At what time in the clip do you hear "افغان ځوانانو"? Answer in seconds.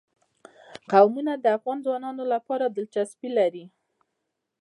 1.57-2.23